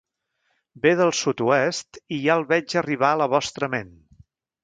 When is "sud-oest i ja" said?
1.17-2.39